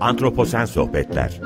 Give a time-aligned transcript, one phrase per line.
[0.00, 1.40] Antroposen Sohbetler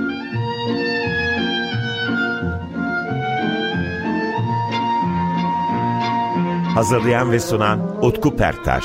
[6.74, 8.84] Hazırlayan ve sunan Utku Perktaş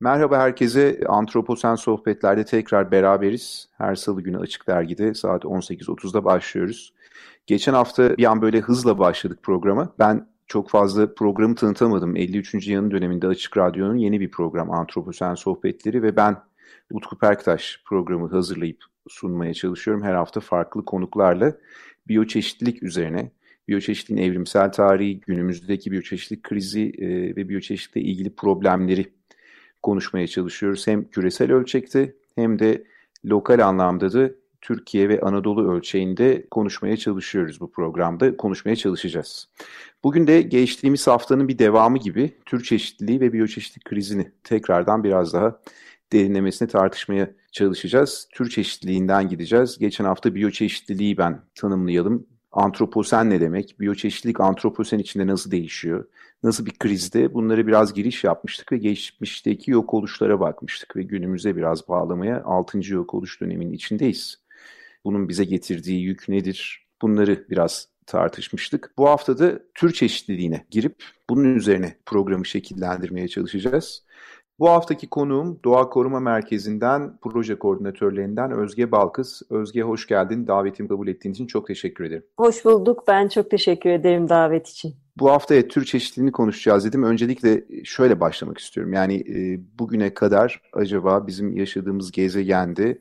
[0.00, 1.00] Merhaba herkese.
[1.08, 3.68] Antroposen Sohbetler'de tekrar beraberiz.
[3.78, 6.92] Her salı günü Açık Dergi'de saat 18.30'da başlıyoruz.
[7.46, 9.92] Geçen hafta bir an böyle hızla başladık programa.
[9.98, 12.16] Ben çok fazla programı tanıtamadım.
[12.16, 12.68] 53.
[12.68, 16.36] yanı döneminde Açık Radyo'nun yeni bir program Antroposen Sohbetleri ve ben
[16.92, 20.02] Utku Perktaş programı hazırlayıp sunmaya çalışıyorum.
[20.02, 21.56] Her hafta farklı konuklarla
[22.08, 23.30] biyoçeşitlilik üzerine,
[23.68, 29.12] biyoçeşitliğin evrimsel tarihi, günümüzdeki biyoçeşitlilik krizi e, ve biyoçeşitlikle ilgili problemleri
[29.82, 30.86] konuşmaya çalışıyoruz.
[30.86, 32.84] Hem küresel ölçekte hem de
[33.24, 38.36] lokal anlamda da Türkiye ve Anadolu ölçeğinde konuşmaya çalışıyoruz bu programda.
[38.36, 39.48] Konuşmaya çalışacağız.
[40.04, 45.60] Bugün de geçtiğimiz haftanın bir devamı gibi tür çeşitliliği ve biyoçeşitlik krizini tekrardan biraz daha
[46.12, 48.28] derinlemesine tartışmaya çalışacağız.
[48.32, 49.78] Tür çeşitliliğinden gideceğiz.
[49.78, 52.26] Geçen hafta biyoçeşitliliği ben tanımlayalım.
[52.52, 53.80] Antroposen ne demek?
[53.80, 56.04] Biyoçeşitlilik antroposen içinde nasıl değişiyor?
[56.42, 57.34] Nasıl bir krizde?
[57.34, 62.92] Bunları biraz giriş yapmıştık ve geçmişteki yok oluşlara bakmıştık ve günümüze biraz bağlamaya 6.
[62.92, 64.45] yok oluş döneminin içindeyiz.
[65.06, 66.86] Bunun bize getirdiği yük nedir?
[67.02, 68.92] Bunları biraz tartışmıştık.
[68.98, 74.02] Bu hafta da tür çeşitliliğine girip bunun üzerine programı şekillendirmeye çalışacağız.
[74.58, 79.42] Bu haftaki konuğum Doğa Koruma Merkezi'nden proje koordinatörlerinden Özge Balkız.
[79.50, 80.46] Özge hoş geldin.
[80.46, 82.24] Davetimi kabul ettiğin için çok teşekkür ederim.
[82.36, 83.04] Hoş bulduk.
[83.08, 84.94] Ben çok teşekkür ederim davet için.
[85.18, 87.02] Bu hafta evet, tür çeşitliliğini konuşacağız dedim.
[87.02, 88.92] Öncelikle şöyle başlamak istiyorum.
[88.92, 92.98] Yani e, bugüne kadar acaba bizim yaşadığımız gezegende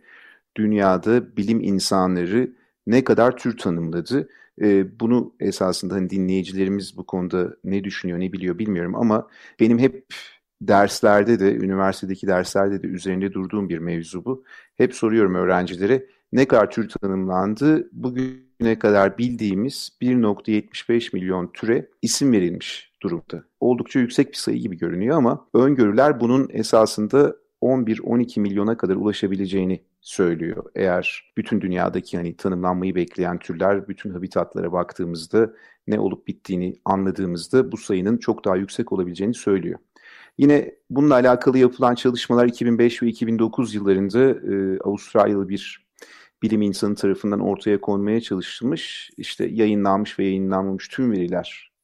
[0.57, 2.53] dünyada bilim insanları
[2.87, 4.29] ne kadar tür tanımladı?
[4.61, 9.27] E, bunu esasında hani dinleyicilerimiz bu konuda ne düşünüyor, ne biliyor bilmiyorum ama
[9.59, 10.05] benim hep
[10.61, 14.43] derslerde de, üniversitedeki derslerde de üzerinde durduğum bir mevzu bu.
[14.75, 17.89] Hep soruyorum öğrencilere ne kadar tür tanımlandı?
[17.91, 23.43] Bugüne kadar bildiğimiz 1.75 milyon türe isim verilmiş durumda.
[23.59, 30.63] Oldukça yüksek bir sayı gibi görünüyor ama öngörüler bunun esasında 11-12 milyona kadar ulaşabileceğini söylüyor.
[30.75, 35.53] Eğer bütün dünyadaki hani tanımlanmayı bekleyen türler bütün habitatlara baktığımızda
[35.87, 39.79] ne olup bittiğini anladığımızda bu sayının çok daha yüksek olabileceğini söylüyor.
[40.37, 45.85] Yine bununla alakalı yapılan çalışmalar 2005 ve 2009 yıllarında e, Avustralyalı bir
[46.43, 51.74] bilim insanı tarafından ortaya konmaya çalışılmış, işte yayınlanmış ve yayınlanmamış tüm veriler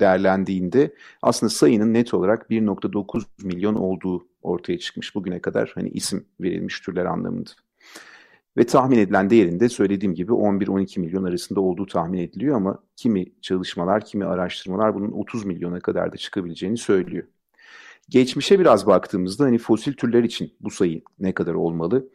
[0.00, 6.80] değerlendiğinde aslında sayının net olarak 1.9 milyon olduğu ortaya çıkmış bugüne kadar hani isim verilmiş
[6.80, 7.50] türler anlamında.
[8.56, 14.04] Ve tahmin edilen değerinde söylediğim gibi 11-12 milyon arasında olduğu tahmin ediliyor ama kimi çalışmalar,
[14.04, 17.24] kimi araştırmalar bunun 30 milyona kadar da çıkabileceğini söylüyor.
[18.08, 22.08] Geçmişe biraz baktığımızda hani fosil türler için bu sayı ne kadar olmalı?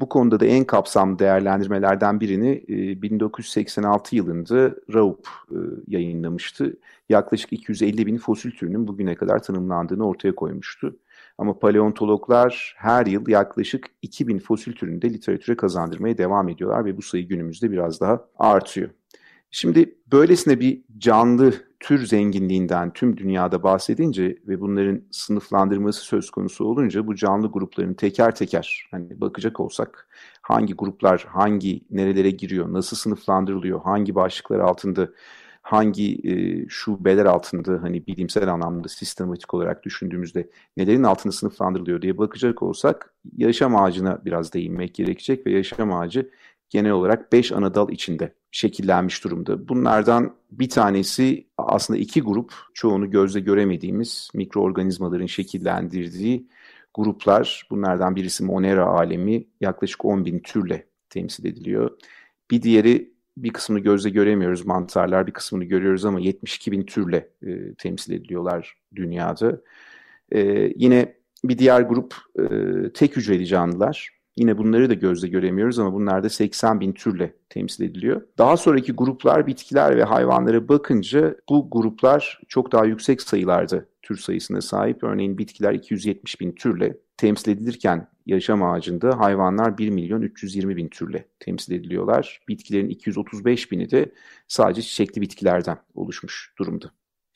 [0.00, 2.64] Bu konuda da en kapsamlı değerlendirmelerden birini
[3.02, 5.28] 1986 yılında RAUP
[5.86, 6.76] yayınlamıştı.
[7.08, 10.96] Yaklaşık 250 bin fosil türünün bugüne kadar tanımlandığını ortaya koymuştu.
[11.38, 17.02] Ama paleontologlar her yıl yaklaşık 2000 fosil türünü de literatüre kazandırmaya devam ediyorlar ve bu
[17.02, 18.90] sayı günümüzde biraz daha artıyor.
[19.50, 27.06] Şimdi böylesine bir canlı tür zenginliğinden tüm dünyada bahsedince ve bunların sınıflandırması söz konusu olunca
[27.06, 30.08] bu canlı grupların teker teker hani bakacak olsak
[30.42, 35.08] hangi gruplar hangi nerelere giriyor, nasıl sınıflandırılıyor, hangi başlıklar altında
[35.62, 42.62] hangi e, şubeler altında hani bilimsel anlamda sistematik olarak düşündüğümüzde nelerin altında sınıflandırılıyor diye bakacak
[42.62, 46.30] olsak yaşam ağacına biraz değinmek gerekecek ve yaşam ağacı
[46.70, 49.68] genel olarak 5 ana dal içinde şekillenmiş durumda.
[49.68, 56.46] Bunlardan bir tanesi aslında iki grup, çoğunu gözle göremediğimiz mikroorganizmaların şekillendirdiği
[56.94, 57.66] gruplar.
[57.70, 61.90] Bunlardan birisi Monera alemi yaklaşık 10 bin türle temsil ediliyor.
[62.50, 67.74] Bir diğeri bir kısmını gözle göremiyoruz mantarlar, bir kısmını görüyoruz ama 72 bin türle e,
[67.74, 69.60] temsil ediliyorlar dünyada.
[70.32, 71.14] E, yine
[71.44, 72.44] bir diğer grup e,
[72.92, 74.19] tek hücreli canlılar.
[74.36, 78.22] Yine bunları da gözle göremiyoruz ama bunlar da 80 bin türle temsil ediliyor.
[78.38, 84.60] Daha sonraki gruplar bitkiler ve hayvanlara bakınca bu gruplar çok daha yüksek sayılarda tür sayısına
[84.60, 85.04] sahip.
[85.04, 91.28] Örneğin bitkiler 270 bin türle temsil edilirken yaşam ağacında hayvanlar 1 milyon 320 bin türle
[91.38, 92.40] temsil ediliyorlar.
[92.48, 94.12] Bitkilerin 235 bini de
[94.48, 96.90] sadece çiçekli bitkilerden oluşmuş durumda.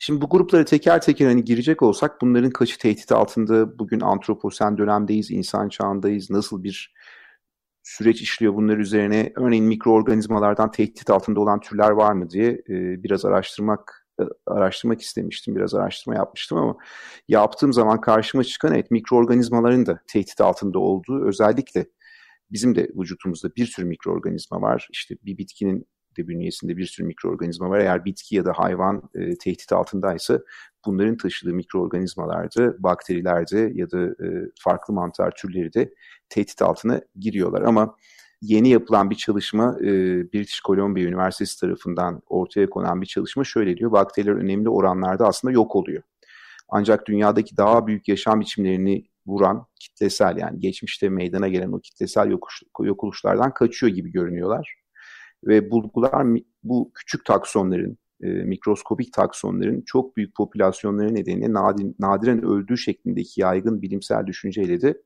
[0.05, 3.79] Şimdi bu gruplara teker teker hani girecek olsak bunların kaçı tehdit altında?
[3.79, 6.29] Bugün antroposen dönemdeyiz, insan çağındayız.
[6.29, 6.93] Nasıl bir
[7.83, 9.33] süreç işliyor bunlar üzerine?
[9.35, 15.55] Örneğin mikroorganizmalardan tehdit altında olan türler var mı diye e, biraz araştırmak e, araştırmak istemiştim.
[15.55, 16.77] Biraz araştırma yapmıştım ama
[17.27, 21.85] yaptığım zaman karşıma çıkan evet mikroorganizmaların da tehdit altında olduğu özellikle
[22.51, 24.87] bizim de vücutumuzda bir sürü mikroorganizma var.
[24.91, 27.79] İşte bir bitkinin de bünyesinde bir sürü mikroorganizma var.
[27.79, 30.39] Eğer bitki ya da hayvan e, tehdit altındaysa
[30.85, 35.93] bunların taşıdığı mikroorganizmalarda, bakterilerde ya da e, farklı mantar türleri de
[36.29, 37.61] tehdit altına giriyorlar.
[37.61, 37.95] Ama
[38.41, 39.85] yeni yapılan bir çalışma e,
[40.33, 43.91] British Columbia Üniversitesi tarafından ortaya konan bir çalışma şöyle diyor.
[43.91, 46.03] Bakteriler önemli oranlarda aslında yok oluyor.
[46.69, 52.61] Ancak dünyadaki daha büyük yaşam biçimlerini vuran kitlesel yani geçmişte meydana gelen o kitlesel yokuş,
[52.81, 54.84] yok oluşlardan kaçıyor gibi görünüyorlar.
[55.43, 56.27] Ve bulgular
[56.63, 63.81] bu küçük taksonların, e, mikroskopik taksonların çok büyük popülasyonları nedeniyle nadir, nadiren öldüğü şeklindeki yaygın
[63.81, 65.01] bilimsel düşünceyle de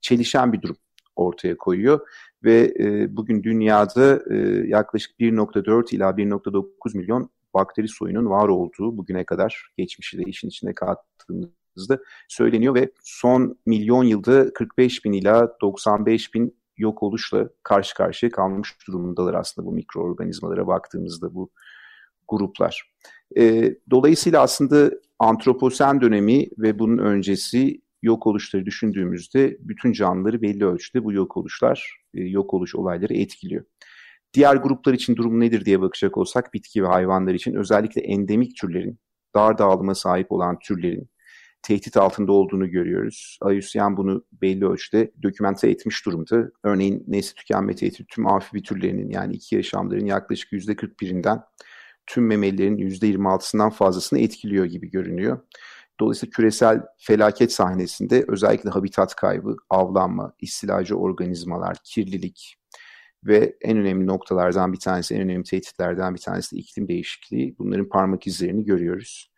[0.00, 0.76] çelişen bir durum
[1.16, 2.00] ortaya koyuyor.
[2.44, 4.36] Ve e, bugün dünyada e,
[4.66, 10.74] yaklaşık 1.4 ila 1.9 milyon bakteri soyunun var olduğu bugüne kadar geçmişi de işin içine
[10.74, 11.98] kattığımızda
[12.28, 18.74] söyleniyor ve son milyon yılda 45 bin ila 95 bin yok oluşla karşı karşıya kalmış
[18.88, 21.50] durumdalar aslında bu mikroorganizmalara baktığımızda bu
[22.28, 22.92] gruplar.
[23.36, 31.04] E, dolayısıyla aslında antroposen dönemi ve bunun öncesi yok oluşları düşündüğümüzde bütün canlıları belli ölçüde
[31.04, 33.64] bu yok oluşlar, e, yok oluş olayları etkiliyor.
[34.34, 38.98] Diğer gruplar için durum nedir diye bakacak olsak bitki ve hayvanlar için özellikle endemik türlerin,
[39.34, 41.08] dar dağılıma sahip olan türlerin
[41.62, 43.38] tehdit altında olduğunu görüyoruz.
[43.50, 46.50] IUCN bunu belli ölçüde dokümente etmiş durumda.
[46.62, 51.42] Örneğin nesli tükenme tehdidi tüm amfibi türlerinin yani iki yaşamların yaklaşık %41'inden
[52.06, 55.40] tüm memelilerin %26'sından fazlasını etkiliyor gibi görünüyor.
[56.00, 62.56] Dolayısıyla küresel felaket sahnesinde özellikle habitat kaybı, avlanma, istilacı organizmalar, kirlilik
[63.24, 67.58] ve en önemli noktalardan bir tanesi, en önemli tehditlerden bir tanesi de iklim değişikliği.
[67.58, 69.31] Bunların parmak izlerini görüyoruz.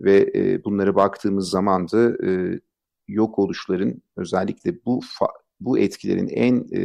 [0.00, 2.60] Ve e, bunlara baktığımız zaman da e,
[3.08, 5.00] yok oluşların özellikle bu
[5.60, 6.82] bu etkilerin en e,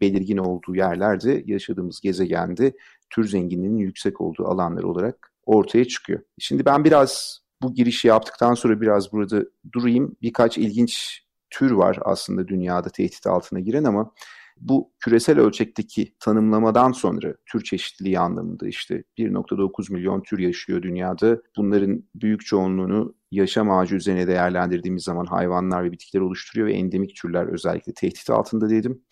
[0.00, 2.72] belirgin olduğu yerlerde yaşadığımız gezegende
[3.10, 6.20] tür zenginliğinin yüksek olduğu alanlar olarak ortaya çıkıyor.
[6.38, 10.16] Şimdi ben biraz bu girişi yaptıktan sonra biraz burada durayım.
[10.22, 11.22] Birkaç ilginç
[11.52, 14.12] tür var aslında dünyada tehdit altına giren ama
[14.60, 21.38] bu küresel ölçekteki tanımlamadan sonra tür çeşitliliği anlamında işte 1.9 milyon tür yaşıyor dünyada.
[21.56, 27.46] Bunların büyük çoğunluğunu yaşam ağacı üzerine değerlendirdiğimiz zaman hayvanlar ve bitkiler oluşturuyor ve endemik türler
[27.46, 29.02] özellikle tehdit altında dedim.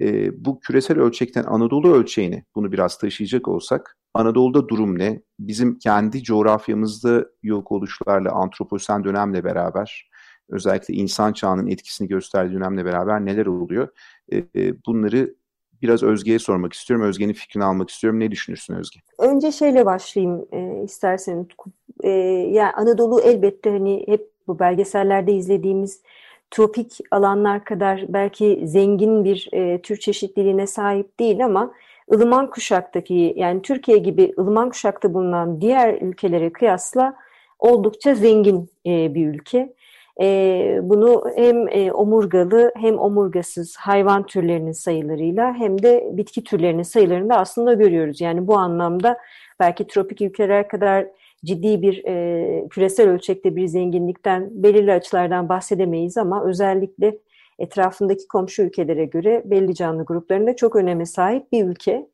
[0.00, 5.22] E, bu küresel ölçekten Anadolu ölçeğini bunu biraz taşıyacak olsak Anadolu'da durum ne?
[5.38, 10.10] Bizim kendi coğrafyamızda yok oluşlarla antroposen dönemle beraber
[10.48, 13.88] özellikle insan çağının etkisini gösterdiği dönemle beraber neler oluyor?
[14.32, 14.44] E,
[14.86, 15.34] bunları
[15.82, 17.06] biraz Özge'ye sormak istiyorum.
[17.06, 18.20] Özge'nin fikrini almak istiyorum.
[18.20, 19.00] Ne düşünürsün Özge?
[19.18, 21.46] Önce şeyle başlayayım e, istersen.
[22.02, 22.10] E,
[22.50, 26.02] yani Anadolu elbette hani hep bu belgesellerde izlediğimiz
[26.50, 31.72] tropik alanlar kadar belki zengin bir e, tür çeşitliliğine sahip değil ama
[32.12, 37.16] ılıman kuşaktaki yani Türkiye gibi ılıman kuşakta bulunan diğer ülkelere kıyasla
[37.58, 39.74] oldukça zengin e, bir ülke.
[40.20, 47.36] E, bunu hem e, omurgalı hem omurgasız hayvan türlerinin sayılarıyla hem de bitki türlerinin sayılarında
[47.36, 48.20] aslında görüyoruz.
[48.20, 49.18] Yani bu anlamda
[49.60, 51.06] belki tropik ülkeler kadar
[51.44, 57.18] ciddi bir e, küresel ölçekte bir zenginlikten belirli açılardan bahsedemeyiz ama özellikle
[57.58, 62.06] etrafındaki komşu ülkelere göre belli canlı gruplarında çok öneme sahip bir ülke.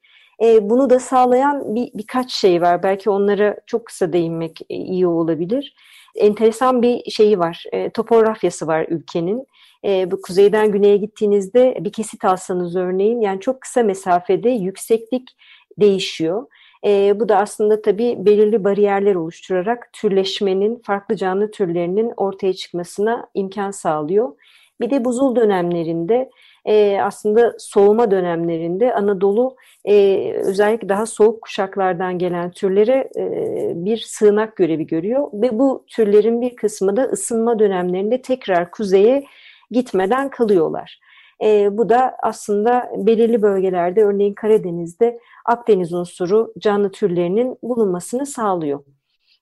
[0.43, 2.83] E, bunu da sağlayan bir, birkaç şey var.
[2.83, 5.75] Belki onlara çok kısa değinmek e, iyi olabilir.
[6.19, 9.47] Enteresan bir şeyi var, e, topografyası var ülkenin.
[9.85, 15.37] E, bu kuzeyden güneye gittiğinizde bir kesit alsanız örneğin, yani çok kısa mesafede yükseklik
[15.81, 16.47] değişiyor.
[16.87, 23.71] E, bu da aslında tabii belirli bariyerler oluşturarak türleşmenin, farklı canlı türlerinin ortaya çıkmasına imkan
[23.71, 24.33] sağlıyor.
[24.81, 26.31] Bir de buzul dönemlerinde
[26.65, 34.57] e, aslında soğuma dönemlerinde Anadolu e, özellikle daha soğuk kuşaklardan gelen türlere e, bir sığınak
[34.57, 39.25] görevi görüyor ve bu türlerin bir kısmı da ısınma dönemlerinde tekrar kuzeye
[39.71, 41.01] gitmeden kalıyorlar.
[41.45, 48.81] E, bu da aslında belirli bölgelerde örneğin Karadeniz'de Akdeniz unsuru canlı türlerinin bulunmasını sağlıyor.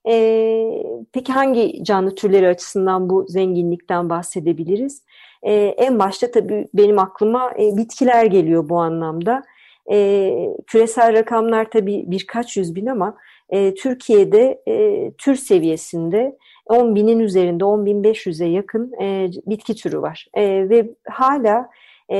[0.07, 0.83] E,
[1.13, 5.03] peki hangi canlı türleri açısından bu zenginlikten bahsedebiliriz?
[5.43, 9.43] E, en başta tabii benim aklıma e, bitkiler geliyor bu anlamda.
[9.91, 10.31] E,
[10.67, 13.17] küresel rakamlar tabii birkaç yüz bin ama
[13.49, 20.01] e, Türkiye'de e, tür seviyesinde 10 binin üzerinde 10 bin 500'e yakın e, bitki türü
[20.01, 20.27] var.
[20.33, 21.69] E, ve hala
[22.09, 22.17] e,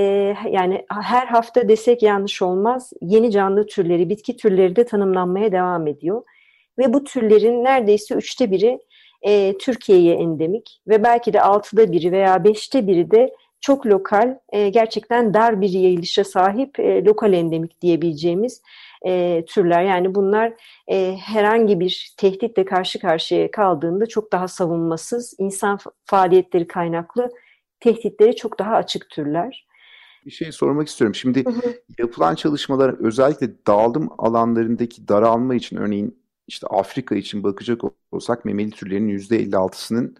[0.51, 6.23] yani her hafta desek yanlış olmaz yeni canlı türleri, bitki türleri de tanımlanmaya devam ediyor.
[6.77, 8.79] Ve bu türlerin neredeyse üçte biri
[9.21, 14.69] e, Türkiye'ye endemik ve belki de altıda biri veya beşte biri de çok lokal, e,
[14.69, 18.61] gerçekten dar bir yayılışa sahip e, lokal endemik diyebileceğimiz
[19.05, 19.83] e, türler.
[19.83, 20.53] Yani bunlar
[20.87, 27.29] e, herhangi bir tehditle karşı karşıya kaldığında çok daha savunmasız, insan faaliyetleri kaynaklı
[27.79, 29.67] tehditlere çok daha açık türler.
[30.25, 31.15] Bir şey sormak istiyorum.
[31.15, 31.73] Şimdi hı hı.
[31.99, 39.17] yapılan çalışmalar özellikle dağılım alanlarındaki daralma için örneğin işte Afrika için bakacak olsak memeli türlerinin
[39.17, 40.15] %56'sının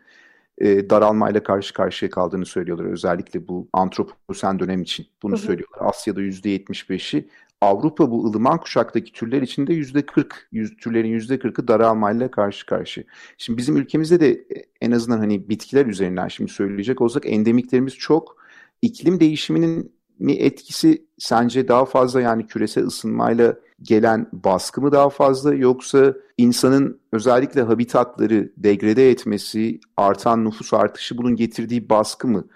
[0.58, 2.86] e, daralmayla karşı karşıya kaldığını söylüyorlar.
[2.86, 5.42] Özellikle bu antroposen dönem için bunu hı hı.
[5.42, 5.80] söylüyorlar.
[5.90, 7.30] Asya'da %75'i,
[7.62, 13.04] Avrupa bu ılıman kuşaktaki türler içinde yüzde 40, yüz, türlerin yüzde 40'ı daralmayla karşı karşı.
[13.38, 18.38] Şimdi bizim ülkemizde de e, en azından hani bitkiler üzerinden şimdi söyleyecek olsak endemiklerimiz çok.
[18.82, 25.54] İklim değişiminin mi etkisi sence daha fazla yani küresel ısınmayla gelen baskı mı daha fazla
[25.54, 32.48] yoksa insanın özellikle habitatları degrede etmesi, artan nüfus artışı bunun getirdiği baskı mı?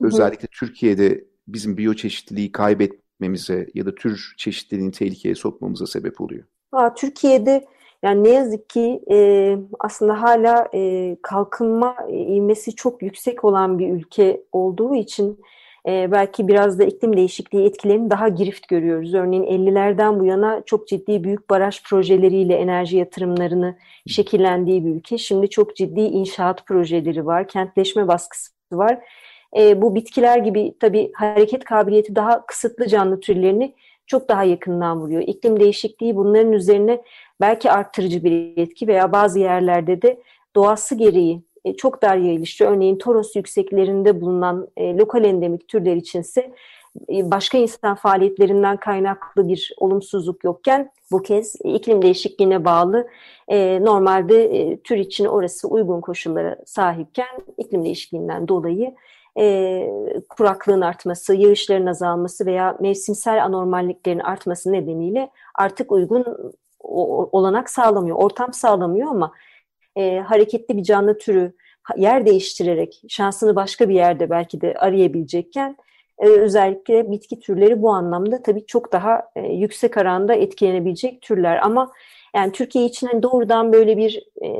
[0.00, 0.50] Özellikle Hı.
[0.52, 6.44] Türkiye'de bizim biyoçeşitliliği kaybetmemize ya da tür çeşitliliğini tehlikeye sokmamıza sebep oluyor.
[6.70, 7.64] Ha, Türkiye'de
[8.02, 14.42] yani ne yazık ki e, aslında hala e, kalkınma ivmesi çok yüksek olan bir ülke
[14.52, 15.40] olduğu için
[15.88, 19.14] e, belki biraz da iklim değişikliği etkilerini daha girift görüyoruz.
[19.14, 25.18] Örneğin 50'lerden bu yana çok ciddi büyük baraj projeleriyle enerji yatırımlarını şekillendiği bir ülke.
[25.18, 28.98] Şimdi çok ciddi inşaat projeleri var, kentleşme baskısı var.
[29.56, 33.74] E, bu bitkiler gibi tabii hareket kabiliyeti daha kısıtlı canlı türlerini
[34.06, 35.22] çok daha yakından vuruyor.
[35.26, 37.02] İklim değişikliği bunların üzerine
[37.40, 40.22] belki arttırıcı bir etki veya bazı yerlerde de
[40.56, 41.42] doğası gereği
[41.76, 46.52] çok dar yayılışlı örneğin Toros yükseklerinde bulunan e, lokal endemik türler içinse
[47.12, 53.08] e, başka insan faaliyetlerinden kaynaklı bir olumsuzluk yokken bu kez iklim değişikliğine bağlı
[53.48, 58.94] e, normalde e, tür için orası uygun koşullara sahipken iklim değişikliğinden dolayı
[59.38, 59.90] e,
[60.28, 66.24] kuraklığın artması, yağışların azalması veya mevsimsel anormalliklerin artması nedeniyle artık uygun
[67.32, 69.32] olanak sağlamıyor, ortam sağlamıyor ama
[69.98, 71.52] e, hareketli bir canlı türü
[71.96, 75.76] yer değiştirerek şansını başka bir yerde belki de arayabilecekken
[76.18, 81.92] e, özellikle bitki türleri bu anlamda tabii çok daha e, yüksek oranda etkilenebilecek türler ama
[82.36, 84.50] yani Türkiye için hani doğrudan böyle bir e,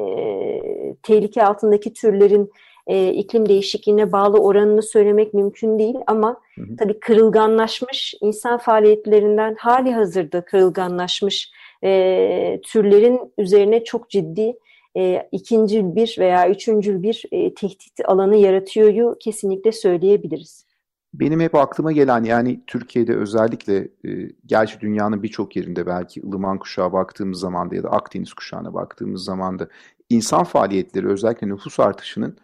[1.02, 2.50] tehlike altındaki türlerin
[2.86, 6.76] e, iklim değişikliğine bağlı oranını söylemek mümkün değil ama hı hı.
[6.76, 11.52] tabii kırılganlaşmış insan faaliyetlerinden hali hazırda kırılganlaşmış
[11.84, 14.56] e, türlerin üzerine çok ciddi
[14.98, 20.68] e, ikincil bir veya üçüncül bir e, tehdit alanı yaratıyoryu kesinlikle söyleyebiliriz.
[21.14, 26.92] Benim hep aklıma gelen yani Türkiye'de özellikle e, gerçi dünyanın birçok yerinde belki ılıman kuşağa
[26.92, 29.68] baktığımız zaman da ya da Akdeniz kuşağına baktığımız zaman da
[30.10, 32.36] insan faaliyetleri özellikle nüfus artışının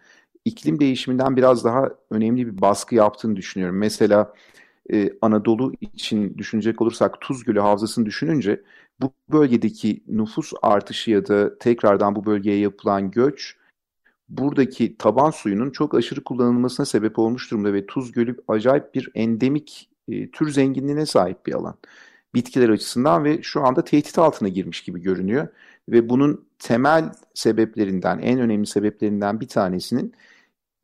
[0.45, 3.77] iklim değişiminden biraz daha önemli bir baskı yaptığını düşünüyorum.
[3.77, 4.33] Mesela
[4.93, 8.61] e, Anadolu için düşünecek olursak Tuz Gölü Havzası'nı düşününce
[9.01, 13.57] bu bölgedeki nüfus artışı ya da tekrardan bu bölgeye yapılan göç
[14.29, 19.89] buradaki taban suyunun çok aşırı kullanılmasına sebep olmuş durumda ve Tuz Gölü acayip bir endemik
[20.07, 21.75] e, tür zenginliğine sahip bir alan.
[22.35, 25.47] Bitkiler açısından ve şu anda tehdit altına girmiş gibi görünüyor.
[25.89, 30.13] Ve bunun temel sebeplerinden, en önemli sebeplerinden bir tanesinin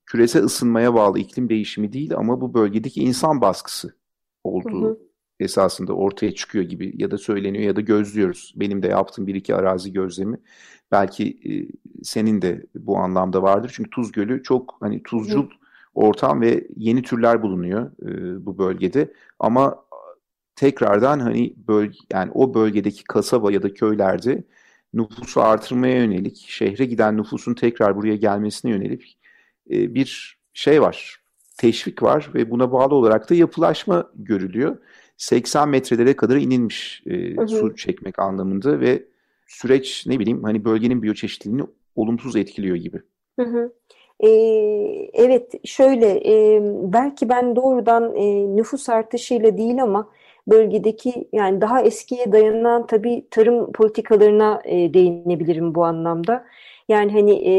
[0.06, 3.96] küresel ısınmaya bağlı iklim değişimi değil ama bu bölgedeki insan baskısı
[4.44, 5.11] olduğu hı hı.
[5.44, 8.54] Esasında ortaya çıkıyor gibi ya da söyleniyor ya da gözlüyoruz.
[8.56, 10.38] Benim de yaptığım bir iki arazi gözlemi
[10.92, 11.52] belki e,
[12.04, 13.72] senin de bu anlamda vardır.
[13.76, 15.46] Çünkü Tuz Gölü çok hani tuzcul
[15.96, 19.86] ortam ve yeni türler bulunuyor e, bu bölgede ama
[20.56, 24.44] tekrardan hani bölge yani o bölgedeki kasaba ya da köylerde
[24.94, 29.18] nüfusu artırmaya yönelik, şehre giden nüfusun tekrar buraya gelmesine yönelik
[29.72, 31.22] e, bir şey var,
[31.58, 34.78] teşvik var ve buna bağlı olarak da yapılaşma görülüyor.
[35.22, 37.48] 80 metrelere kadar inilmiş e, hı hı.
[37.48, 39.04] su çekmek anlamında ve
[39.48, 41.64] süreç ne bileyim hani bölgenin biyoçeşitliliğini
[41.96, 43.02] olumsuz etkiliyor gibi.
[43.40, 43.74] Hı hı.
[44.20, 44.30] Ee,
[45.14, 46.62] evet şöyle e,
[46.94, 50.10] belki ben doğrudan e, nüfus artışıyla değil ama
[50.48, 56.46] bölgedeki yani daha eskiye dayanan tabii tarım politikalarına e, değinebilirim bu anlamda.
[56.90, 57.54] Yani hani e,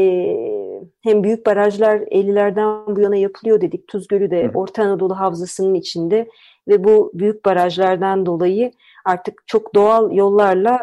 [1.01, 3.87] hem büyük barajlar 50'lerden bu yana yapılıyor dedik.
[3.87, 6.27] Tuzgölü de Orta Anadolu Havzası'nın içinde
[6.67, 8.71] ve bu büyük barajlardan dolayı
[9.05, 10.79] artık çok doğal yollarla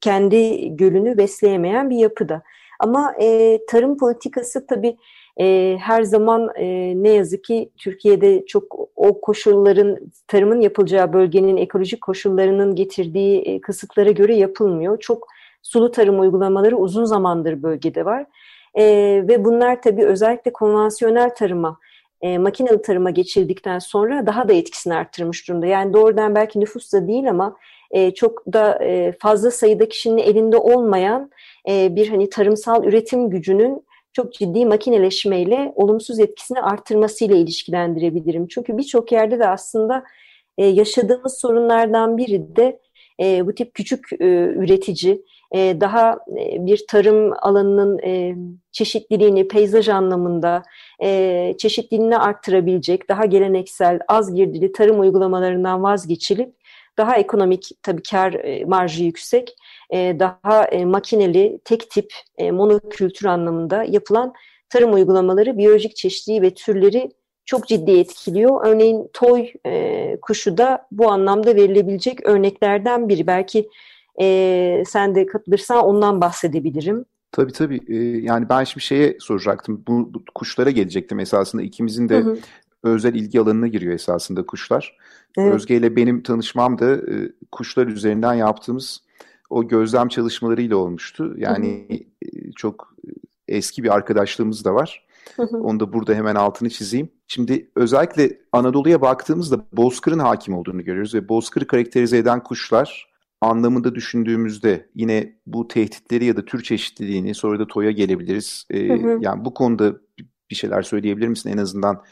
[0.00, 2.42] kendi gölünü besleyemeyen bir yapıda.
[2.80, 4.96] Ama e, tarım politikası tabii
[5.40, 8.64] e, her zaman e, ne yazık ki Türkiye'de çok
[8.96, 15.00] o koşulların tarımın yapılacağı bölgenin ekolojik koşullarının getirdiği e, kısıtlara göre yapılmıyor.
[15.00, 15.28] Çok
[15.62, 18.26] sulu tarım uygulamaları uzun zamandır bölgede var.
[18.74, 18.84] E,
[19.28, 21.78] ve bunlar tabii özellikle konvansiyonel tarıma,
[22.22, 25.66] e, makinalı tarıma geçildikten sonra daha da etkisini arttırmış durumda.
[25.66, 27.56] Yani doğrudan belki nüfus da değil ama
[27.90, 31.30] e, çok da e, fazla sayıda kişinin elinde olmayan
[31.68, 38.46] e, bir hani tarımsal üretim gücünün çok ciddi makineleşmeyle olumsuz etkisini arttırmasıyla ilişkilendirebilirim.
[38.46, 40.04] Çünkü birçok yerde de aslında
[40.58, 42.80] e, yaşadığımız sorunlardan biri de
[43.20, 48.36] e, bu tip küçük e, üretici, e, daha e, bir tarım alanının e,
[48.72, 50.62] çeşitliliğini peyzaj anlamında
[51.58, 56.54] çeşitliliğini arttırabilecek daha geleneksel az girdili tarım uygulamalarından vazgeçilip
[56.98, 59.54] daha ekonomik tabii kar e, marjı yüksek
[59.92, 64.34] daha makineli tek tip monokültür anlamında yapılan
[64.70, 67.10] tarım uygulamaları biyolojik çeşitliliği ve türleri
[67.48, 68.66] çok ciddi etkiliyor.
[68.66, 73.26] Örneğin toy e, kuşu da bu anlamda verilebilecek örneklerden biri.
[73.26, 73.68] Belki
[74.20, 77.04] e, sen de katılırsan ondan bahsedebilirim.
[77.32, 77.80] Tabii tabii.
[77.88, 79.84] Ee, yani ben şimdi şeye soracaktım.
[79.88, 81.62] Bu, bu kuşlara gelecektim esasında.
[81.62, 82.38] İkimizin de hı hı.
[82.82, 84.96] özel ilgi alanına giriyor esasında kuşlar.
[85.38, 85.54] Evet.
[85.54, 89.02] Özge ile benim tanışmam da e, kuşlar üzerinden yaptığımız
[89.50, 91.34] o gözlem çalışmalarıyla olmuştu.
[91.38, 92.48] Yani hı hı.
[92.48, 92.94] E, çok
[93.48, 95.06] eski bir arkadaşlığımız da var.
[95.36, 95.56] Hı hı.
[95.62, 97.08] Onu da burada hemen altını çizeyim.
[97.28, 103.08] Şimdi özellikle Anadolu'ya baktığımızda bozkırın hakim olduğunu görüyoruz ve bozkırı karakterize eden kuşlar
[103.40, 108.66] anlamında düşündüğümüzde yine bu tehditleri ya da tür çeşitliliğini sonra da TOY'a gelebiliriz.
[108.70, 109.18] Ee, hı hı.
[109.20, 109.92] Yani bu konuda
[110.50, 112.02] bir şeyler söyleyebilir misin en azından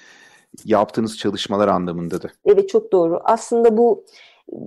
[0.65, 2.29] yaptığınız çalışmalar anlamında da?
[2.45, 3.21] Evet çok doğru.
[3.25, 4.05] Aslında bu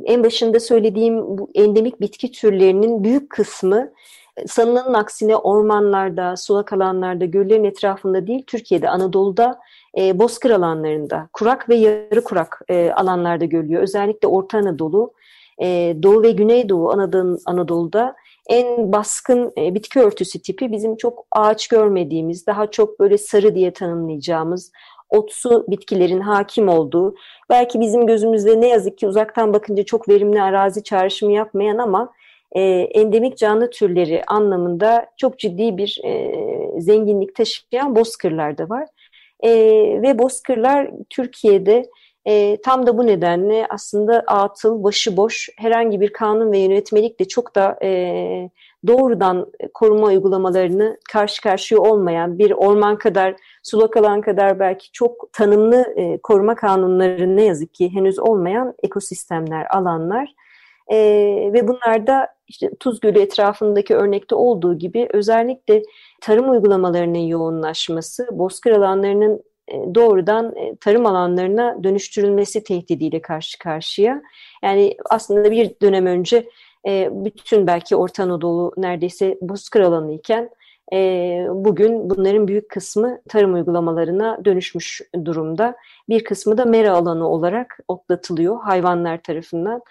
[0.06, 3.92] en başında söylediğim bu endemik bitki türlerinin büyük kısmı
[4.38, 9.60] e, sanılanın aksine ormanlarda, sulak alanlarda, göllerin etrafında değil, Türkiye'de, Anadolu'da,
[9.98, 13.82] e, bozkır alanlarında, kurak ve yarı kurak e, alanlarda görülüyor.
[13.82, 15.13] Özellikle Orta Anadolu,
[15.62, 18.16] e, Doğu ve Güneydoğu Anadolu, Anadolu'da
[18.50, 23.74] en baskın e, bitki örtüsü tipi bizim çok ağaç görmediğimiz, daha çok böyle sarı diye
[23.74, 24.72] tanımlayacağımız,
[25.10, 27.15] otsu bitkilerin hakim olduğu,
[27.50, 32.13] belki bizim gözümüzde ne yazık ki uzaktan bakınca çok verimli arazi çağrışımı yapmayan ama
[32.52, 36.32] e, endemik canlı türleri anlamında çok ciddi bir e,
[36.82, 38.88] zenginlik taşıyan bozkırlar da var.
[39.43, 39.52] E,
[40.02, 41.86] ve bozkırlar Türkiye'de
[42.30, 47.78] e, tam da bu nedenle aslında atıl, başıboş, herhangi bir kanun ve yönetmelikle çok da
[47.84, 48.50] e,
[48.88, 55.94] doğrudan koruma uygulamalarını karşı karşıya olmayan bir orman kadar, sulak alan kadar belki çok tanımlı
[55.96, 60.34] e, koruma kanunları ne yazık ki henüz olmayan ekosistemler, alanlar.
[60.88, 60.98] E,
[61.54, 65.84] ve bunlar da işte Tuz Gölü etrafındaki örnekte olduğu gibi özellikle
[66.22, 69.44] tarım uygulamalarının yoğunlaşması, bozkır alanlarının
[69.95, 74.21] doğrudan e, tarım alanlarına dönüştürülmesi tehdidiyle karşı karşıya.
[74.63, 76.49] Yani aslında bir dönem önce
[76.88, 80.49] e, bütün belki Orta Anadolu neredeyse bozkır alanı iken
[81.49, 85.75] bugün bunların büyük kısmı tarım uygulamalarına dönüşmüş durumda.
[86.10, 89.82] Bir kısmı da mera alanı olarak otlatılıyor hayvanlar tarafından.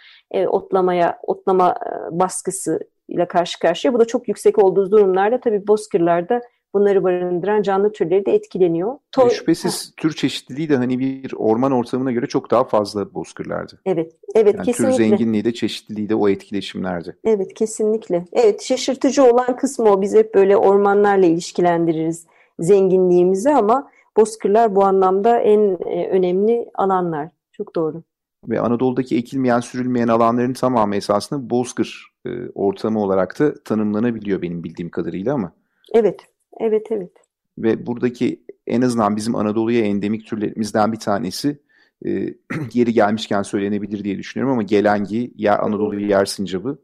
[0.47, 1.75] Otlamaya, otlama
[2.11, 3.95] baskısı ile karşı karşıya.
[3.95, 6.41] Bu da çok yüksek olduğu durumlarda tabii bozkırlarda
[6.75, 8.99] bunları barındıran canlı türleri de etkileniyor.
[9.13, 9.93] To e, şüphesiz ha.
[9.97, 13.81] tür çeşitliliği de hani bir orman ortamına göre çok daha fazla bozkırlardı.
[13.87, 14.97] Evet, evet yani kesinlikle.
[14.97, 17.17] Tür zenginliği de çeşitliliği de o etkileşimlerdi.
[17.25, 18.25] Evet, kesinlikle.
[18.33, 20.03] Evet, şaşırtıcı olan kısmı o.
[20.03, 22.27] Biz hep böyle ormanlarla ilişkilendiririz
[22.59, 27.29] zenginliğimizi ama bozkırlar bu anlamda en e, önemli alanlar.
[27.53, 28.03] Çok doğru.
[28.49, 34.91] Ve Anadolu'daki ekilmeyen, sürülmeyen alanların tamamı esasında bozkır e, ortamı olarak da tanımlanabiliyor benim bildiğim
[34.91, 35.53] kadarıyla ama.
[35.95, 36.21] Evet,
[36.59, 37.13] Evet, evet.
[37.59, 41.59] Ve buradaki en azından bizim Anadolu'ya endemik türlerimizden bir tanesi
[42.07, 42.11] e,
[42.73, 46.79] yeri gelmişken söylenebilir diye düşünüyorum ama gelengi, yer, Anadolu yer sincabı.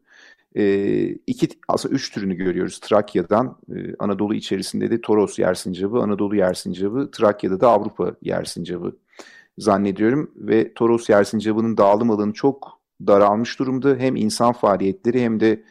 [0.57, 3.59] E, iki, aslında üç türünü görüyoruz Trakya'dan.
[3.77, 8.97] E, Anadolu içerisinde de Toros yer sincabı, Anadolu yer sincabı, Trakya'da da Avrupa yer sincabı
[9.59, 10.31] zannediyorum.
[10.37, 13.97] Ve Toros yer sincabının dağılım alanı çok daralmış durumda.
[13.97, 15.63] Hem insan faaliyetleri hem de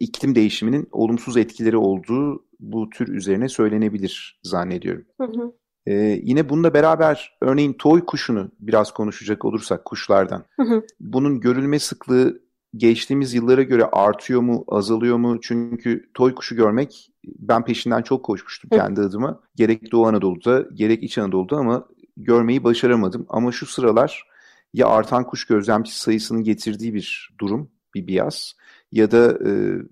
[0.00, 5.04] iklim değişiminin olumsuz etkileri olduğu bu tür üzerine söylenebilir zannediyorum.
[5.20, 5.52] Hı hı.
[5.86, 10.44] Ee, yine bununla beraber örneğin toy kuşunu biraz konuşacak olursak kuşlardan.
[10.56, 10.86] Hı hı.
[11.00, 12.42] Bunun görülme sıklığı
[12.76, 15.40] geçtiğimiz yıllara göre artıyor mu, azalıyor mu?
[15.40, 18.76] Çünkü toy kuşu görmek ben peşinden çok koşmuştum hı.
[18.76, 19.40] kendi adıma.
[19.56, 23.26] Gerek Doğu Anadolu'da gerek İç Anadolu'da ama görmeyi başaramadım.
[23.28, 24.24] Ama şu sıralar
[24.74, 28.52] ya artan kuş gözlemci sayısının getirdiği bir durum, bir bias
[28.92, 29.50] ya da e,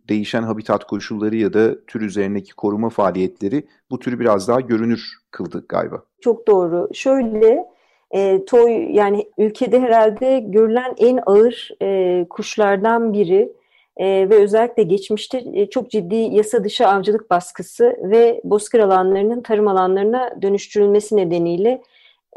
[0.09, 5.65] değişen habitat koşulları ya da tür üzerindeki koruma faaliyetleri bu türü biraz daha görünür kıldı
[5.69, 6.03] galiba.
[6.21, 6.89] Çok doğru.
[6.95, 7.65] Şöyle
[8.11, 13.53] e, toy yani ülkede herhalde görülen en ağır e, kuşlardan biri.
[13.97, 19.69] e, ve özellikle geçmişte e, çok ciddi yasa dışı avcılık baskısı ve bozkır alanlarının tarım
[19.69, 21.83] alanlarına dönüştürülmesi nedeniyle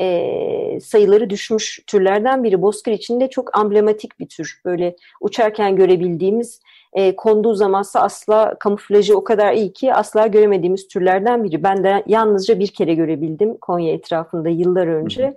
[0.01, 2.61] e, sayıları düşmüş türlerden biri.
[2.61, 4.61] Bozkır içinde çok amblematik bir tür.
[4.65, 6.61] Böyle uçarken görebildiğimiz,
[6.93, 11.63] e, konduğu zamansa asla kamuflajı o kadar iyi ki asla göremediğimiz türlerden biri.
[11.63, 15.33] Ben de yalnızca bir kere görebildim Konya etrafında yıllar önce.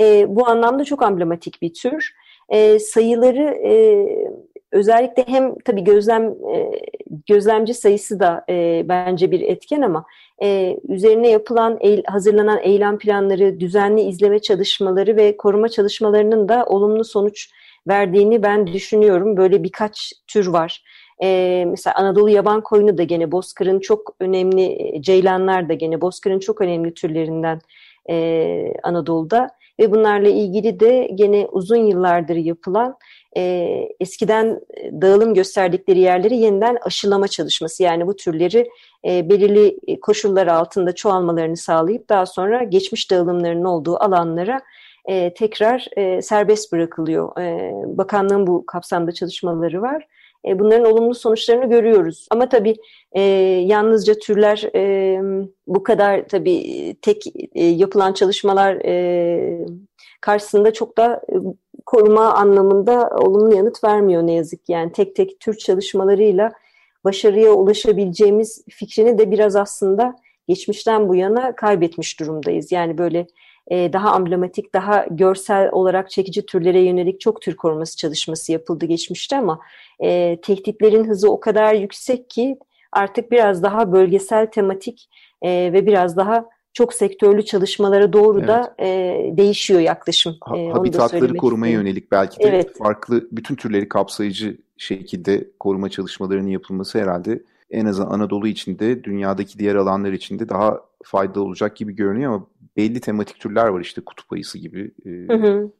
[0.00, 2.14] E, bu anlamda çok amblematik bir tür.
[2.48, 3.72] E, sayıları e,
[4.72, 6.70] özellikle hem tabii gözlem e,
[7.26, 10.04] gözlemci sayısı da e, bence bir etken ama
[10.42, 17.04] e, üzerine yapılan eğ, hazırlanan eylem planları, düzenli izleme çalışmaları ve koruma çalışmalarının da olumlu
[17.04, 17.50] sonuç
[17.88, 19.36] verdiğini ben düşünüyorum.
[19.36, 20.82] Böyle birkaç tür var.
[21.22, 26.60] E, mesela Anadolu yaban koyunu da gene bozkırın çok önemli, ceylanlar da gene bozkırın çok
[26.60, 27.60] önemli türlerinden
[28.10, 29.50] e, Anadolu'da
[29.80, 32.96] ve bunlarla ilgili de gene uzun yıllardır yapılan
[33.36, 33.68] e,
[34.00, 34.60] eskiden
[34.92, 38.70] dağılım gösterdikleri yerleri yeniden aşılama çalışması yani bu türleri
[39.04, 44.60] e, belirli koşullar altında çoğalmalarını sağlayıp daha sonra geçmiş dağılımlarının olduğu alanlara
[45.06, 47.38] e, tekrar e, serbest bırakılıyor.
[47.40, 50.06] E, bakanlığın bu kapsamda çalışmaları var.
[50.46, 52.26] E, bunların olumlu sonuçlarını görüyoruz.
[52.30, 52.76] Ama tabii
[53.12, 53.20] e,
[53.66, 55.18] yalnızca türler e,
[55.66, 59.66] bu kadar tabii tek e, yapılan çalışmalar e,
[60.20, 61.34] karşısında çok da e,
[61.86, 64.72] koruma anlamında olumlu yanıt vermiyor ne yazık ki.
[64.72, 66.52] Yani tek tek tür çalışmalarıyla
[67.04, 70.16] başarıya ulaşabileceğimiz fikrini de biraz aslında
[70.48, 72.72] geçmişten bu yana kaybetmiş durumdayız.
[72.72, 73.26] Yani böyle
[73.68, 79.36] e, daha amblematik, daha görsel olarak çekici türlere yönelik çok tür koruması çalışması yapıldı geçmişte
[79.36, 79.60] ama
[80.00, 82.58] e, tehditlerin hızı o kadar yüksek ki
[82.92, 85.08] artık biraz daha bölgesel, tematik
[85.42, 88.48] e, ve biraz daha çok sektörlü çalışmalara doğru evet.
[88.48, 88.86] da e,
[89.36, 90.36] değişiyor yaklaşım.
[90.56, 91.86] E, Habitatları korumaya istedim.
[91.86, 92.78] yönelik belki de evet.
[92.78, 99.74] farklı bütün türleri kapsayıcı şekilde koruma çalışmalarının yapılması herhalde en azından Anadolu içinde dünyadaki diğer
[99.74, 104.58] alanlar içinde daha faydalı olacak gibi görünüyor ama belli tematik türler var işte kutup ayısı
[104.58, 104.90] gibi.
[105.06, 105.70] E, hı hı.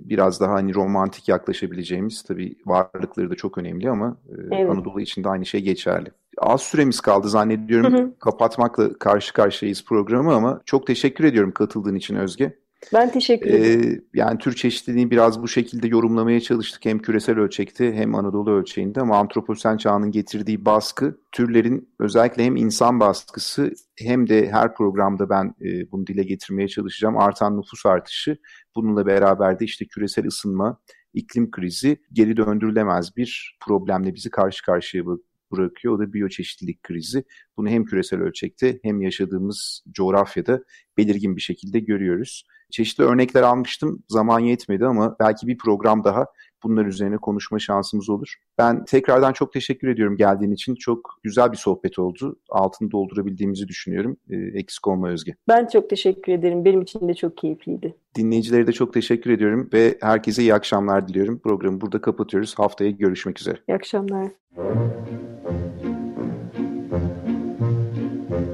[0.00, 4.70] Biraz daha hani romantik yaklaşabileceğimiz tabii varlıkları da çok önemli ama e, evet.
[4.70, 6.08] Anadolu içinde aynı şey geçerli.
[6.40, 7.92] Az süremiz kaldı zannediyorum.
[7.92, 8.18] Hı hı.
[8.18, 12.60] Kapatmakla karşı karşıyayız programı ama çok teşekkür ediyorum katıldığın için Özge.
[12.92, 13.92] Ben teşekkür ederim.
[13.92, 16.84] Ee, yani tür çeşitliliğini biraz bu şekilde yorumlamaya çalıştık.
[16.84, 23.00] Hem küresel ölçekte hem Anadolu ölçeğinde ama antroposen çağının getirdiği baskı türlerin özellikle hem insan
[23.00, 27.18] baskısı hem de her programda ben e, bunu dile getirmeye çalışacağım.
[27.18, 28.36] Artan nüfus artışı
[28.76, 30.80] bununla beraber de işte küresel ısınma,
[31.14, 35.06] iklim krizi geri döndürülemez bir problemle bizi karşı karşıya
[35.52, 35.94] bırakıyor.
[35.94, 37.24] O da biyoçeşitlilik krizi.
[37.56, 40.64] Bunu hem küresel ölçekte hem yaşadığımız coğrafyada
[40.98, 42.44] belirgin bir şekilde görüyoruz.
[42.70, 44.02] Çeşitli örnekler almıştım.
[44.08, 46.26] Zaman yetmedi ama belki bir program daha
[46.62, 48.34] bunlar üzerine konuşma şansımız olur.
[48.58, 50.74] Ben tekrardan çok teşekkür ediyorum geldiğin için.
[50.74, 52.36] Çok güzel bir sohbet oldu.
[52.48, 54.16] Altını doldurabildiğimizi düşünüyorum.
[54.30, 55.34] E, eksik olma Özge.
[55.48, 56.64] Ben çok teşekkür ederim.
[56.64, 57.94] Benim için de çok keyifliydi.
[58.16, 61.38] Dinleyicilere de çok teşekkür ediyorum ve herkese iyi akşamlar diliyorum.
[61.38, 62.54] Programı burada kapatıyoruz.
[62.58, 63.58] Haftaya görüşmek üzere.
[63.68, 64.28] İyi akşamlar.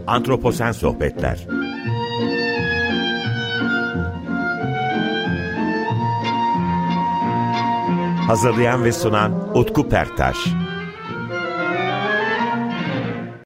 [0.06, 1.46] Antroposen Sohbetler.
[8.26, 10.36] Hazırlayan ve sunan Utku Perktaş